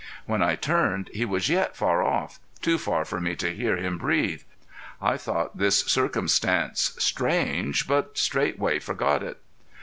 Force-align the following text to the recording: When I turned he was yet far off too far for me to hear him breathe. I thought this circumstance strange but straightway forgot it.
When 0.25 0.41
I 0.41 0.55
turned 0.55 1.11
he 1.13 1.25
was 1.25 1.47
yet 1.47 1.77
far 1.77 2.01
off 2.01 2.39
too 2.59 2.79
far 2.79 3.05
for 3.05 3.21
me 3.21 3.35
to 3.35 3.53
hear 3.53 3.77
him 3.77 3.99
breathe. 3.99 4.41
I 4.99 5.15
thought 5.15 5.55
this 5.59 5.81
circumstance 5.85 6.95
strange 6.97 7.87
but 7.87 8.17
straightway 8.17 8.79
forgot 8.79 9.21
it. 9.21 9.39